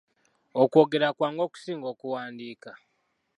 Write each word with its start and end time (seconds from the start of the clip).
Okwogera 0.61 1.07
kwangu 1.15 1.41
okusinga 1.47 1.87
okuwandiika. 1.93 2.71